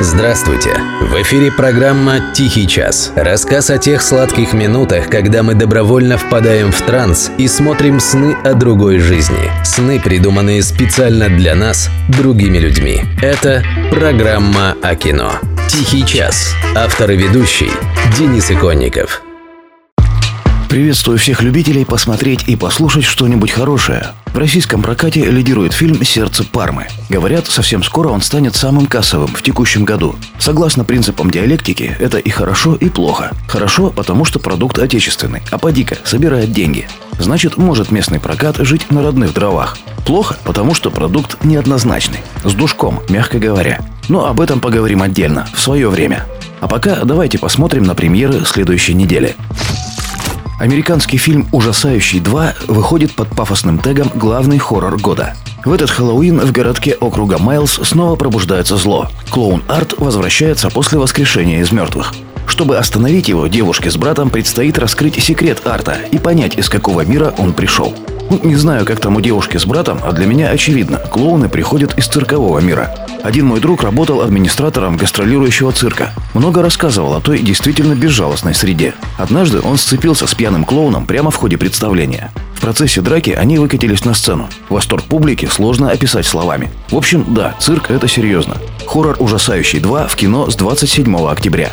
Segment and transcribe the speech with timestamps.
[0.00, 0.80] Здравствуйте!
[1.00, 3.12] В эфире программа «Тихий час».
[3.16, 8.54] Рассказ о тех сладких минутах, когда мы добровольно впадаем в транс и смотрим сны о
[8.54, 9.50] другой жизни.
[9.64, 13.02] Сны, придуманные специально для нас, другими людьми.
[13.20, 15.32] Это программа о кино.
[15.68, 16.54] «Тихий час».
[16.76, 17.72] Автор и ведущий
[18.16, 19.22] Денис Иконников.
[20.68, 24.08] Приветствую всех любителей посмотреть и послушать что-нибудь хорошее.
[24.38, 26.86] В российском прокате лидирует фильм «Сердце Пармы».
[27.08, 30.14] Говорят, совсем скоро он станет самым кассовым в текущем году.
[30.38, 33.32] Согласно принципам диалектики, это и хорошо, и плохо.
[33.48, 36.86] Хорошо, потому что продукт отечественный, а поди-ка, собирает деньги.
[37.18, 39.76] Значит, может местный прокат жить на родных дровах.
[40.06, 43.80] Плохо, потому что продукт неоднозначный, с душком, мягко говоря.
[44.08, 46.26] Но об этом поговорим отдельно, в свое время.
[46.60, 49.34] А пока давайте посмотрим на премьеры следующей недели.
[50.58, 55.34] Американский фильм «Ужасающий 2» выходит под пафосным тегом «Главный хоррор года».
[55.64, 59.08] В этот Хэллоуин в городке округа Майлз снова пробуждается зло.
[59.30, 62.12] Клоун Арт возвращается после воскрешения из мертвых.
[62.48, 67.32] Чтобы остановить его, девушке с братом предстоит раскрыть секрет Арта и понять, из какого мира
[67.38, 67.94] он пришел.
[68.30, 71.96] Ну, не знаю, как там у девушки с братом, а для меня очевидно, клоуны приходят
[71.98, 72.94] из циркового мира.
[73.22, 76.12] Один мой друг работал администратором гастролирующего цирка.
[76.34, 78.94] Много рассказывал о той действительно безжалостной среде.
[79.16, 82.30] Однажды он сцепился с пьяным клоуном прямо в ходе представления.
[82.54, 84.48] В процессе драки они выкатились на сцену.
[84.68, 86.70] Восторг публики сложно описать словами.
[86.90, 88.56] В общем, да, цирк– это серьезно.
[88.86, 91.70] Хоррор «Ужасающий 2» в кино с 27 октября.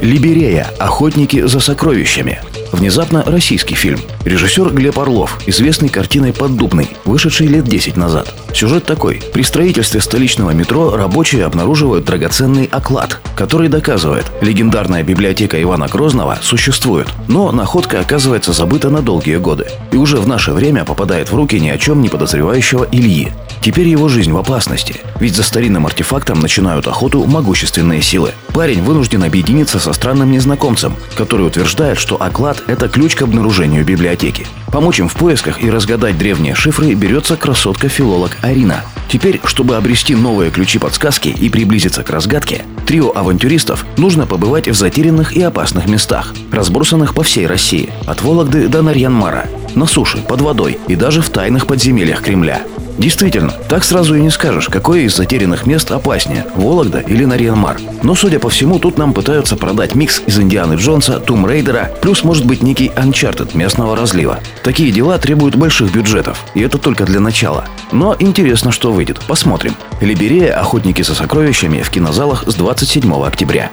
[0.00, 0.68] Либерея.
[0.78, 2.40] Охотники за сокровищами.
[2.76, 3.98] Внезапно российский фильм.
[4.26, 8.34] Режиссер Глеб Орлов, известный картиной «Поддубный», вышедший лет 10 назад.
[8.52, 9.22] Сюжет такой.
[9.32, 17.08] При строительстве столичного метро рабочие обнаруживают драгоценный оклад, который доказывает, легендарная библиотека Ивана Грозного существует,
[17.28, 21.58] но находка оказывается забыта на долгие годы и уже в наше время попадает в руки
[21.58, 23.32] ни о чем не подозревающего Ильи.
[23.60, 28.32] Теперь его жизнь в опасности, ведь за старинным артефактом начинают охоту могущественные силы.
[28.52, 34.46] Парень вынужден объединиться со странным незнакомцем, который утверждает, что оклад– это ключ к обнаружению библиотеки.
[34.70, 38.84] Помочь им в поисках и разгадать древние шифры берется красотка-филолог Арина.
[39.08, 45.36] Теперь, чтобы обрести новые ключи-подсказки и приблизиться к разгадке, трио авантюристов нужно побывать в затерянных
[45.36, 50.78] и опасных местах, разбросанных по всей России, от Вологды до Нарьянмара, на суше, под водой
[50.88, 52.62] и даже в тайных подземельях Кремля.
[52.98, 57.76] Действительно, так сразу и не скажешь, какое из затерянных мест опаснее– Вологда или Нарьянмар.
[58.02, 62.24] Но, судя по всему, тут нам пытаются продать микс из Индианы Джонса, Тум Рейдера, плюс,
[62.24, 64.40] может быть, некий Uncharted местного разлива.
[64.62, 67.66] Такие дела требуют больших бюджетов, и это только для начала.
[67.92, 69.20] Но интересно, что выйдет.
[69.26, 69.76] Посмотрим.
[70.00, 73.70] Либерея «Охотники за сокровищами» в кинозалах с 27 октября.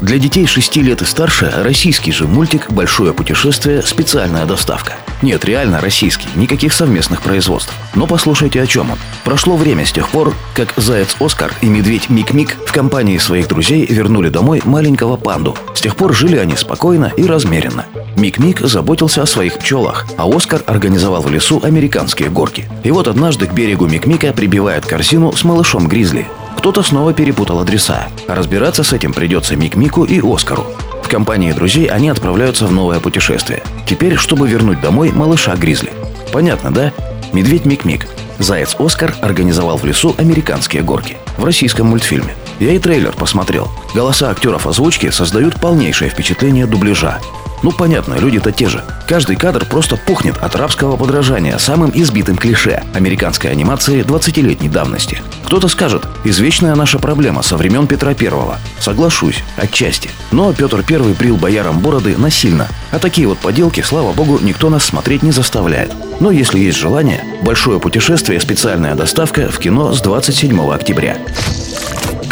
[0.00, 3.82] Для детей 6 лет и старше российский же мультик «Большое путешествие.
[3.82, 4.94] Специальная доставка».
[5.22, 7.72] Нет, реально российский, никаких совместных производств.
[7.94, 8.98] Но послушайте, о чем он.
[9.24, 13.86] Прошло время с тех пор, как заяц Оскар и медведь Мик-Мик в компании своих друзей
[13.86, 15.56] вернули домой маленького панду.
[15.74, 17.86] С тех пор жили они спокойно и размеренно.
[18.16, 22.68] Мик-Мик заботился о своих пчелах, а Оскар организовал в лесу американские горки.
[22.82, 26.26] И вот однажды к берегу Мик-Мика прибивает корзину с малышом Гризли.
[26.58, 28.08] Кто-то снова перепутал адреса.
[28.26, 30.66] Разбираться с этим придется Мик-Мику и Оскару.
[31.12, 33.62] В компании друзей они отправляются в новое путешествие.
[33.86, 35.92] Теперь, чтобы вернуть домой малыша Гризли.
[36.32, 36.90] Понятно, да?
[37.34, 38.08] Медведь Мик-Мик.
[38.38, 41.18] Заяц Оскар организовал в лесу американские горки.
[41.36, 42.34] В российском мультфильме.
[42.60, 43.70] Я и трейлер посмотрел.
[43.94, 47.20] Голоса актеров озвучки создают полнейшее впечатление дубляжа.
[47.62, 48.82] Ну понятно, люди-то те же.
[49.06, 55.22] Каждый кадр просто пухнет от рабского подражания самым избитым клише американской анимации 20-летней давности.
[55.44, 58.58] Кто-то скажет, извечная наша проблема со времен Петра Первого.
[58.80, 60.10] Соглашусь, отчасти.
[60.32, 62.68] Но Петр Первый брил боярам бороды насильно.
[62.90, 65.92] А такие вот поделки, слава богу, никто нас смотреть не заставляет.
[66.20, 71.18] Но если есть желание, большое путешествие, специальная доставка в кино с 27 октября.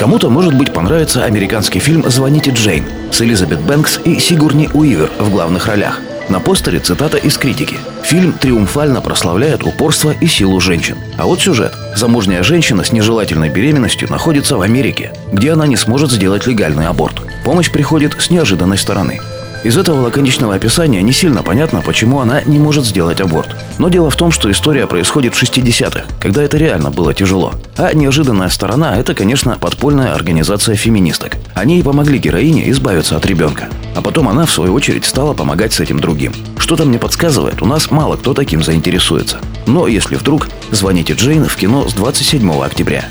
[0.00, 5.30] Кому-то, может быть, понравится американский фильм «Звоните Джейн» с Элизабет Бэнкс и Сигурни Уивер в
[5.30, 6.00] главных ролях.
[6.30, 7.76] На постере цитата из критики.
[8.02, 10.96] Фильм триумфально прославляет упорство и силу женщин.
[11.18, 11.74] А вот сюжет.
[11.96, 17.20] Замужняя женщина с нежелательной беременностью находится в Америке, где она не сможет сделать легальный аборт.
[17.44, 19.20] Помощь приходит с неожиданной стороны.
[19.62, 23.54] Из этого лаконичного описания не сильно понятно, почему она не может сделать аборт.
[23.78, 27.52] Но дело в том, что история происходит в 60-х, когда это реально было тяжело.
[27.76, 31.36] А неожиданная сторона– это, конечно, подпольная организация феминисток.
[31.54, 33.68] Они и помогли героине избавиться от ребенка.
[33.94, 36.32] А потом она, в свою очередь, стала помогать с этим другим.
[36.56, 39.40] Что-то мне подсказывает, у нас мало кто таким заинтересуется.
[39.66, 43.04] Но если вдруг, звоните Джейн в кино с 27 октября.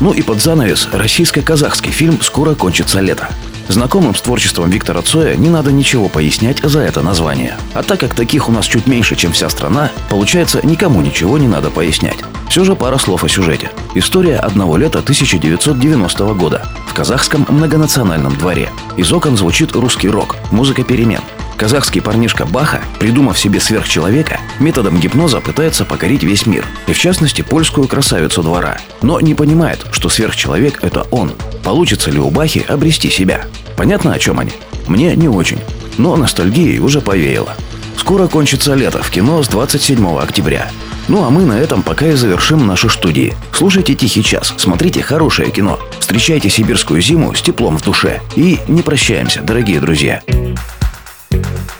[0.00, 3.28] Ну и под занавес российско-казахский фильм «Скоро кончится лето».
[3.68, 7.56] Знакомым с творчеством Виктора Цоя не надо ничего пояснять за это название.
[7.74, 11.48] А так как таких у нас чуть меньше, чем вся страна, получается, никому ничего не
[11.48, 12.18] надо пояснять.
[12.48, 13.70] Все же пара слов о сюжете.
[13.94, 18.70] История одного лета 1990 года в казахском многонациональном дворе.
[18.96, 21.20] Из окон звучит русский рок, музыка перемен.
[21.58, 27.42] Казахский парнишка Баха, придумав себе сверхчеловека, методом гипноза пытается покорить весь мир, и в частности
[27.42, 28.78] польскую красавицу двора.
[29.02, 31.32] Но не понимает, что сверхчеловек– это он.
[31.64, 33.44] Получится ли у Бахи обрести себя?
[33.76, 34.52] Понятно, о чем они?
[34.86, 35.58] Мне не очень,
[35.98, 37.54] но ностальгией уже повеяло.
[37.96, 40.70] Скоро кончится лето в кино с 27 октября.
[41.08, 43.34] Ну а мы на этом пока и завершим наши студии.
[43.52, 48.20] Слушайте «Тихий час», смотрите хорошее кино, встречайте сибирскую зиму с теплом в душе.
[48.36, 50.22] И не прощаемся, дорогие друзья.
[51.42, 51.77] Thank you.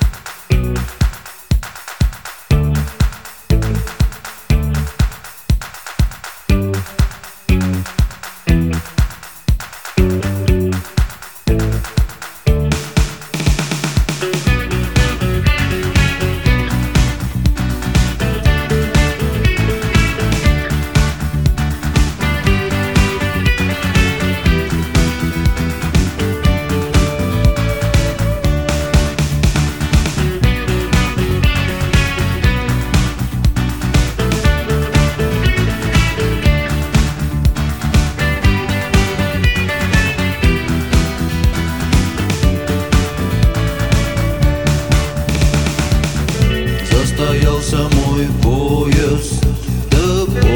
[47.18, 49.44] Состоялся мой поезд
[49.90, 50.54] депо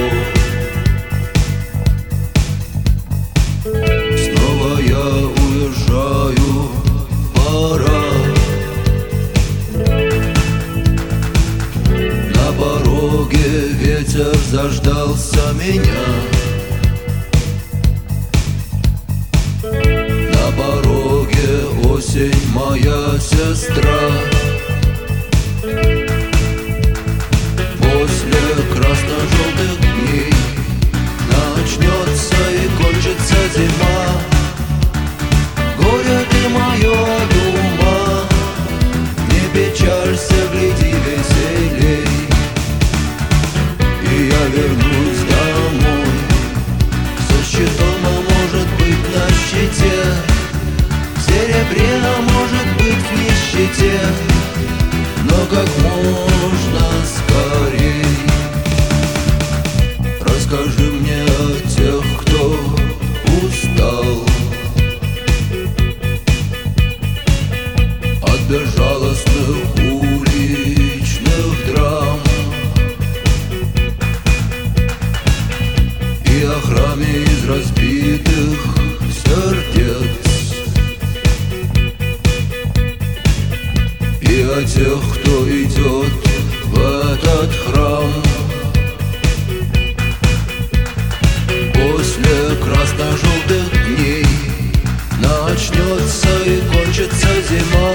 [3.64, 5.06] Снова я
[5.42, 6.70] уезжаю,
[7.34, 8.04] пора.
[12.32, 13.48] На пороге
[13.80, 16.06] ветер заждался меня.
[19.64, 21.50] На пороге
[21.90, 24.51] осень моя сестра
[33.54, 34.06] зима,
[35.78, 36.91] горе ты мое.
[84.20, 86.12] Для тех, кто идет
[86.64, 88.12] в этот храм.
[91.74, 94.26] После красно-желтых дней
[95.20, 97.94] Начнется и кончится зима.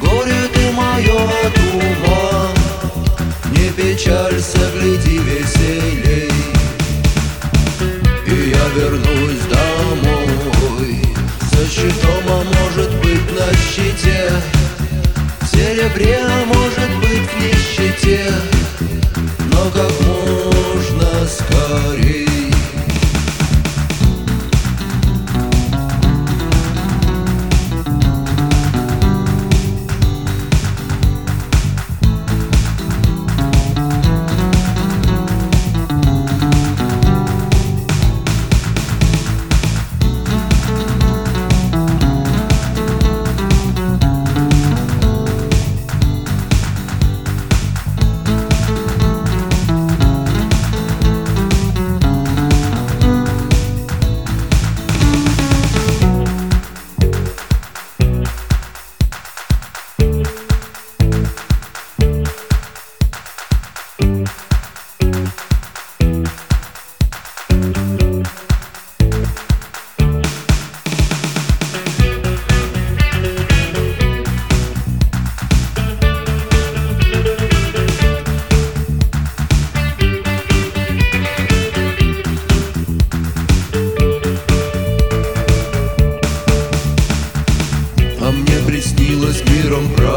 [0.00, 1.63] Горе ты мое
[89.32, 90.13] з міром прав.